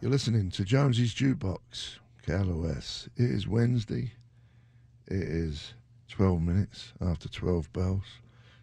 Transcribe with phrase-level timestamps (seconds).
[0.00, 3.08] You're listening to Jonesy's Jukebox, KLOS.
[3.16, 4.12] It is Wednesday.
[5.06, 5.72] It is
[6.08, 8.04] 12 minutes after 12 bells.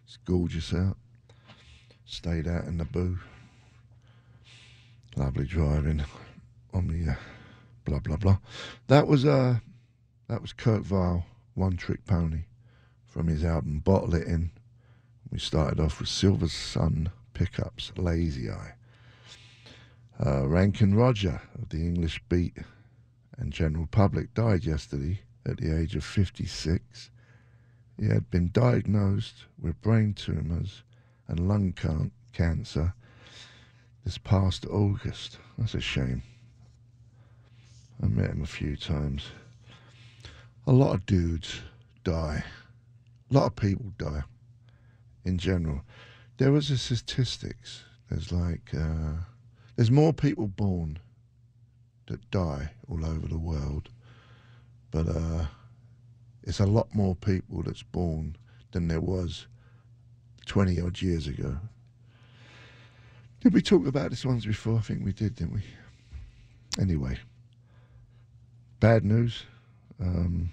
[0.04, 0.96] It's gorgeous out.
[2.04, 3.18] Stayed out in the boo.
[5.16, 6.04] Lovely driving
[6.72, 7.16] on the uh,
[7.84, 8.38] blah blah blah.
[8.86, 9.56] That was uh
[10.28, 12.44] that was Kurt Vile, One Trick Pony,
[13.06, 14.50] from his album Bottle It In.
[15.30, 18.74] We started off with Silver Sun Pickups, Lazy Eye.
[20.18, 22.56] Uh, Rankin Roger of the English Beat
[23.38, 27.10] and General Public died yesterday at the age of 56.
[27.98, 30.82] He had been diagnosed with brain tumours
[31.28, 32.94] and lung can- cancer
[34.04, 35.38] this past August.
[35.56, 36.22] That's a shame.
[38.02, 39.24] I met him a few times.
[40.66, 41.60] A lot of dudes
[42.04, 42.44] die.
[43.30, 44.22] A lot of people die
[45.24, 45.82] in general.
[46.38, 47.84] There was a statistics.
[48.08, 49.14] There's like uh,
[49.76, 50.98] there's more people born
[52.06, 53.88] that die all over the world,
[54.90, 55.46] but uh,
[56.42, 58.36] it's a lot more people that's born
[58.72, 59.46] than there was
[60.46, 61.56] 20 odd years ago.
[63.40, 64.78] Did we talk about this once before?
[64.78, 65.62] I think we did, didn't we?
[66.80, 67.18] Anyway,
[68.80, 69.44] bad news.
[70.00, 70.52] Um,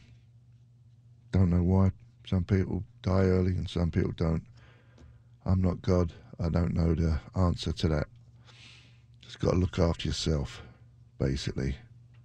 [1.32, 1.92] don't know why
[2.26, 4.44] some people die early and some people don't.
[5.46, 6.14] I'm not God.
[6.40, 8.08] I don't know the answer to that.
[9.30, 10.64] Just got to look after yourself,
[11.20, 11.76] basically,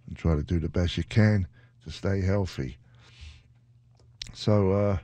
[0.07, 1.47] and try to do the best you can
[1.85, 2.79] to stay healthy.
[4.33, 4.99] So, uh,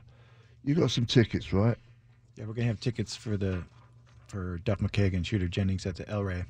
[0.63, 1.77] you got some tickets, right?
[2.35, 3.63] Yeah, we're gonna have tickets for the
[4.25, 6.43] for Duff McKagan, Shooter Jennings at the El Rey.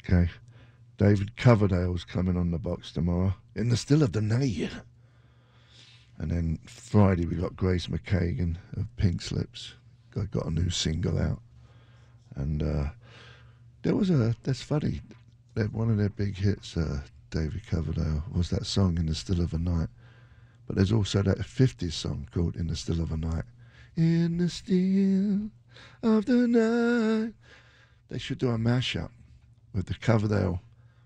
[0.00, 0.28] Okay.
[0.96, 4.72] David Coverdale's coming on the box tomorrow in the still of the night.
[6.18, 9.74] And then Friday we got Grace McKagan of Pink Slips.
[10.20, 11.40] I got a new single out.
[12.34, 12.88] And uh,
[13.88, 15.00] there was a, that's funny,
[15.54, 17.00] that one of their big hits, uh,
[17.30, 19.88] David Coverdale, was that song In the Still of the Night.
[20.66, 23.44] But there's also that 50s song called In the Still of the Night.
[23.96, 25.48] In the still
[26.02, 27.32] of the night.
[28.10, 29.08] They should do a mashup
[29.72, 30.60] with the Coverdale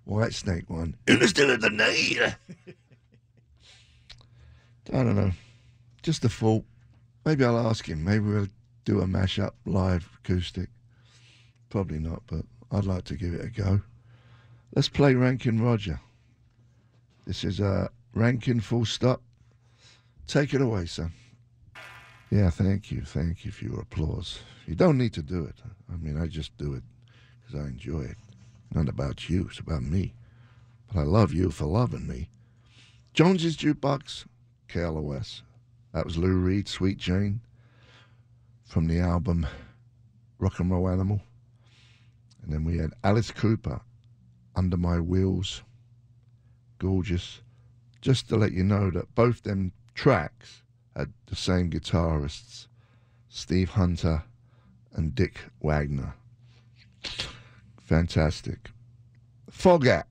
[0.04, 0.96] Whitesnake one.
[1.06, 2.34] In the still of the night.
[4.92, 5.30] I don't know.
[6.02, 6.64] Just a thought.
[7.24, 8.02] Maybe I'll ask him.
[8.02, 8.48] Maybe we'll
[8.84, 10.68] do a mashup live acoustic.
[11.70, 13.82] Probably not, but I'd like to give it a go.
[14.74, 16.00] Let's play Rankin Roger.
[17.26, 19.20] This is uh, Rankin full stop.
[20.26, 21.12] Take it away, son.
[22.30, 23.02] Yeah, thank you.
[23.02, 24.38] Thank you for your applause.
[24.66, 25.56] You don't need to do it.
[25.92, 26.82] I mean, I just do it
[27.40, 28.16] because I enjoy it.
[28.74, 30.14] Not about you, it's about me.
[30.90, 32.30] But I love you for loving me.
[33.12, 34.24] Jones's Jukebox,
[34.70, 35.42] KLOS.
[35.92, 37.42] That was Lou Reed, Sweet Jane,
[38.64, 39.46] from the album
[40.38, 41.20] Rock and Roll Animal.
[42.42, 43.80] And then we had Alice Cooper,
[44.56, 45.62] Under My Wheels.
[46.78, 47.40] Gorgeous.
[48.00, 50.62] Just to let you know that both them tracks
[50.96, 52.66] had the same guitarists,
[53.28, 54.24] Steve Hunter
[54.92, 56.14] and Dick Wagner.
[57.80, 58.70] Fantastic.
[59.50, 60.04] Foghat,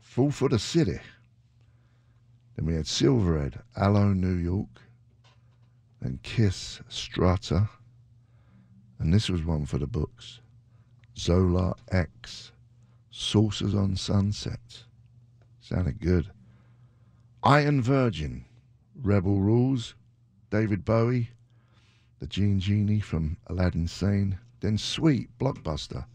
[0.00, 0.98] Fool for the City.
[2.56, 4.80] Then we had Silverhead, Aloe, New York.
[6.02, 7.68] Then Kiss, Strutter.
[8.98, 10.40] And this was one for the books.
[11.18, 12.52] Zolar X,
[13.10, 14.84] Saucers on Sunset.
[15.60, 16.30] Sounded good.
[17.42, 18.44] Iron Virgin,
[18.94, 19.96] Rebel Rules,
[20.50, 21.30] David Bowie,
[22.20, 26.06] the Jean Genie from Aladdin Sane, then Sweet Blockbuster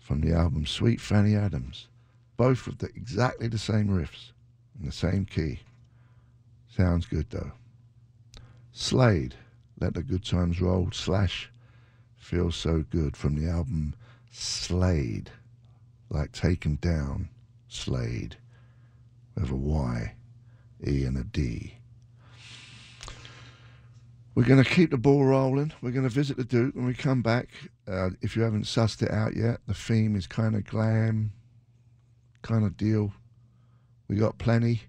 [0.00, 1.86] from the album Sweet Fanny Adams,
[2.36, 4.32] both with the, exactly the same riffs
[4.80, 5.60] in the same key.
[6.68, 7.52] Sounds good though.
[8.72, 9.36] Slade,
[9.78, 11.51] Let the Good Times Roll, slash
[12.22, 13.94] Feels So Good from the album
[14.30, 15.32] Slayed,
[16.08, 17.28] like taken down,
[17.68, 18.36] Slayed,
[19.34, 20.14] with a Y,
[20.86, 21.74] E and a D.
[24.36, 25.72] We're going to keep the ball rolling.
[25.82, 27.48] We're going to visit the Duke when we come back.
[27.88, 31.32] Uh, if you haven't sussed it out yet, the theme is kind of glam,
[32.40, 33.12] kind of deal.
[34.06, 34.82] We got plenty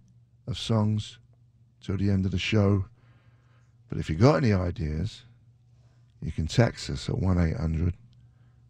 [0.48, 1.18] of songs
[1.84, 2.86] till the end of the show.
[3.90, 5.24] But if you got any ideas,
[6.24, 7.94] you can text us at 1 800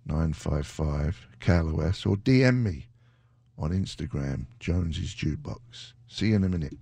[0.06, 2.88] 955 KLOS or DM me
[3.58, 5.94] on Instagram, Jonesy's Jukebox.
[6.08, 6.78] See you in a minute.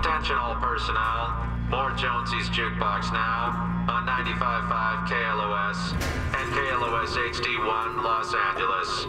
[0.00, 1.46] Attention all personnel.
[1.70, 5.92] More Jonesy's Jukebox now on 95.5 KLOS
[6.36, 9.06] and KLOS HD1 Los Angeles.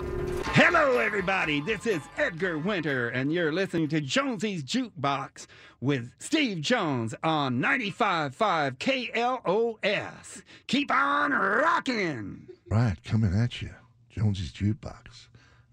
[0.53, 1.59] Hello, everybody.
[1.59, 5.47] This is Edgar Winter, and you're listening to Jonesy's Jukebox
[5.81, 10.41] with Steve Jones on 95.5 KLOS.
[10.67, 12.47] Keep on rocking.
[12.69, 13.71] Right, coming at you.
[14.09, 15.27] Jonesy's Jukebox,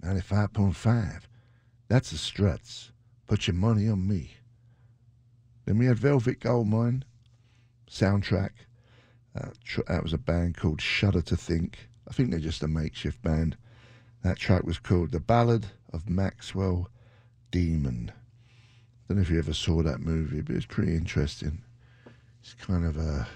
[0.05, 1.21] 95.5.
[1.87, 2.91] That's the struts.
[3.29, 4.33] Put your money on me.
[5.65, 7.05] Then we had Velvet Goldmine
[7.91, 8.51] soundtrack.
[9.37, 11.89] Uh, tr- that was a band called Shudder to Think.
[12.09, 13.57] I think they're just a makeshift band.
[14.23, 16.89] That track was called The Ballad of Maxwell
[17.51, 18.13] Demon.
[19.09, 21.63] Don't know if you ever saw that movie, but it's pretty interesting.
[22.41, 23.27] It's kind of a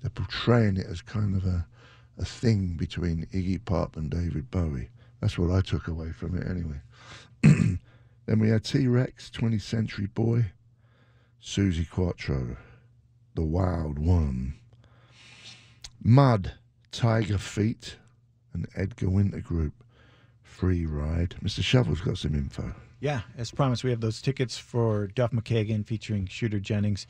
[0.00, 1.66] they're portraying it as kind of a
[2.18, 4.90] a thing between Iggy Pop and David Bowie.
[5.20, 6.80] That's what I took away from it anyway.
[8.26, 10.46] then we had T Rex, 20th Century Boy,
[11.42, 12.56] Suzi Quatro,
[13.34, 14.54] The Wild One,
[16.02, 16.52] Mud,
[16.92, 17.96] Tiger Feet,
[18.52, 19.74] and Edgar Winter Group,
[20.42, 21.34] Free Ride.
[21.42, 21.62] Mr.
[21.62, 22.74] Shovel's got some info.
[23.00, 27.06] Yeah, as promised, we have those tickets for Duff McKagan featuring Shooter Jennings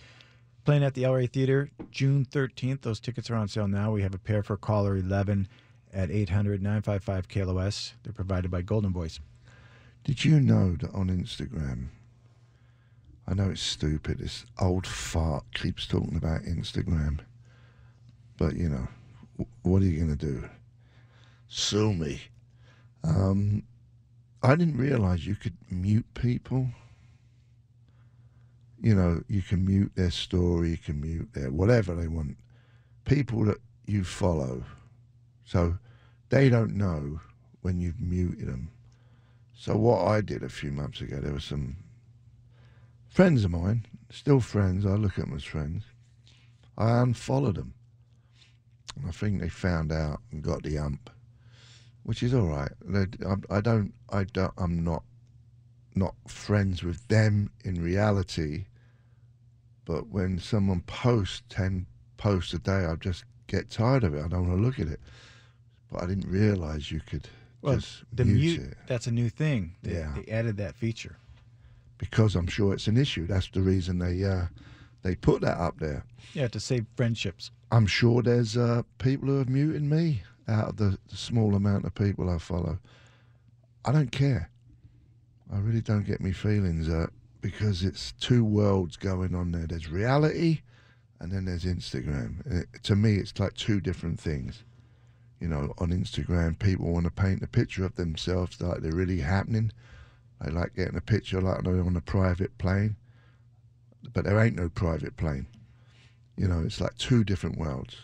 [0.64, 2.80] playing at the Rey Theater June 13th.
[2.80, 3.92] Those tickets are on sale now.
[3.92, 5.48] We have a pair for caller 11
[5.92, 7.92] at 800 955 KLOS.
[8.02, 9.18] They're provided by Goldenvoice.
[10.04, 11.88] Did you know that on Instagram,
[13.26, 17.20] I know it's stupid, this old fart keeps talking about Instagram,
[18.36, 18.88] but you know,
[19.62, 20.48] what are you going to do?
[21.48, 22.20] Sue me.
[23.04, 23.62] Um,
[24.42, 26.68] I didn't realize you could mute people.
[28.80, 32.36] You know, you can mute their story, you can mute their whatever they want.
[33.04, 34.64] People that you follow.
[35.44, 35.78] So
[36.30, 37.20] they don't know
[37.60, 38.70] when you've muted them.
[39.54, 41.76] So what I did a few months ago, there were some
[43.12, 44.86] friends of mine, still friends.
[44.86, 45.84] I look at them as friends.
[46.78, 47.74] I unfollowed them.
[48.96, 51.10] And I think they found out and got the ump,
[52.02, 52.72] which is all right.
[52.84, 55.02] They- I, I don't, I don't, I'm not,
[55.94, 58.66] not friends with them in reality.
[59.84, 61.86] But when someone posts ten
[62.16, 64.24] posts a day, I just get tired of it.
[64.24, 65.00] I don't want to look at it.
[65.90, 67.28] But I didn't realize you could
[67.62, 68.78] Well, just the mute, mute, it.
[68.86, 69.74] that's a new thing.
[69.82, 70.14] They, Yeah.
[70.14, 71.16] they added that feature.
[72.02, 73.28] Because I'm sure it's an issue.
[73.28, 74.46] That's the reason they uh,
[75.04, 76.04] they put that up there.
[76.34, 77.52] Yeah, to save friendships.
[77.70, 81.84] I'm sure there's uh, people who have muted me out of the, the small amount
[81.84, 82.78] of people I follow.
[83.84, 84.50] I don't care.
[85.52, 87.06] I really don't get me feelings uh,
[87.40, 89.66] because it's two worlds going on there.
[89.68, 90.62] There's reality,
[91.20, 92.44] and then there's Instagram.
[92.50, 94.64] It- to me, it's like two different things.
[95.38, 99.20] You know, on Instagram, people want to paint a picture of themselves like they're really
[99.20, 99.70] happening.
[100.42, 102.96] They like getting a picture like they're on a private plane,
[104.12, 105.46] but there ain't no private plane.
[106.36, 107.96] You know, it's like two different worlds.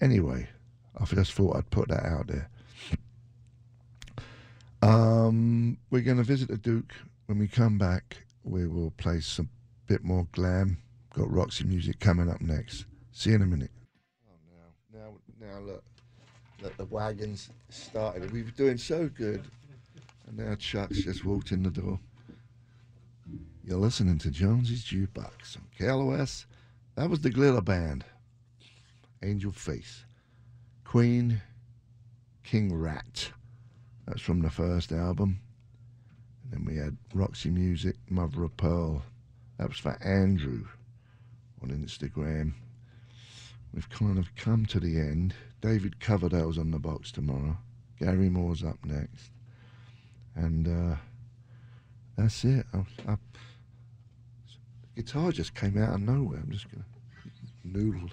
[0.00, 0.48] Anyway,
[1.00, 2.50] I just thought I'd put that out there.
[4.82, 6.92] Um, we're going to visit the Duke.
[7.26, 9.48] When we come back, we will play some
[9.86, 10.76] bit more glam.
[11.14, 12.84] Got Roxy music coming up next.
[13.12, 13.70] See you in a minute.
[14.28, 14.34] Oh,
[14.92, 14.98] now,
[15.40, 15.84] now, now, look,
[16.60, 18.30] look, the wagons started.
[18.30, 19.44] We were doing so good,
[20.26, 21.98] and now Chuck's just walked in the door.
[23.64, 26.46] You're listening to Jonesy's Jukebox on KLOS.
[26.96, 28.04] That was the Glitter Band.
[29.22, 30.04] Angel Face.
[30.84, 31.40] Queen
[32.42, 33.30] King Rat.
[34.06, 35.40] That's from the first album.
[36.42, 39.02] And then we had Roxy Music, Mother of Pearl.
[39.58, 40.66] That was for Andrew
[41.62, 42.52] on Instagram.
[43.72, 45.34] We've kind of come to the end.
[45.60, 47.56] David Coverdale's on the box tomorrow.
[47.98, 49.30] Gary Moore's up next.
[50.36, 50.96] And uh,
[52.16, 52.66] that's it.
[52.72, 53.16] I, I,
[54.96, 56.40] guitar just came out of nowhere.
[56.40, 58.10] I'm just to noodle.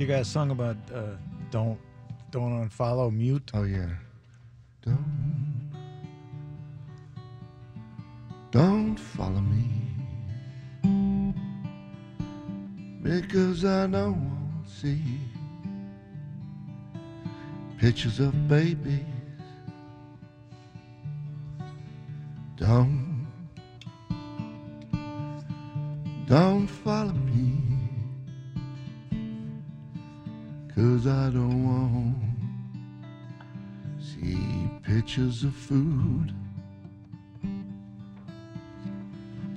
[0.00, 1.02] You guys sung about uh,
[1.50, 1.78] don't
[2.30, 3.50] don't unfollow, mute.
[3.52, 3.90] Oh yeah.
[4.80, 5.70] Don't
[8.50, 9.68] Don't follow me
[13.02, 15.02] Because I don't want to see
[17.76, 19.04] Pictures of babies
[22.56, 22.99] Don't Don't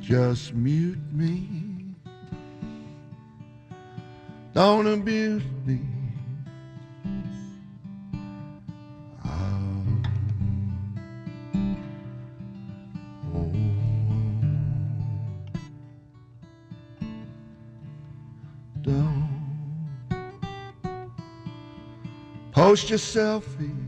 [0.03, 1.95] Just mute me.
[4.53, 5.79] Don't abuse me.
[18.81, 19.29] Don't
[22.51, 23.82] post your selfies.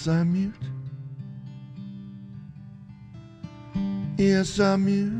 [0.00, 0.54] Yes, I'm mute.
[4.16, 5.12] Yes, I'm mute.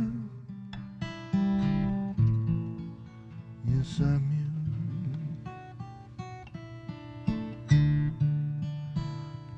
[3.68, 4.24] Yes, I'm
[7.68, 7.90] mute.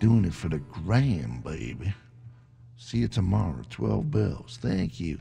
[0.01, 1.95] Doing it for the gram, baby.
[2.77, 4.59] See you tomorrow, 12 bells.
[4.61, 5.21] Thank you.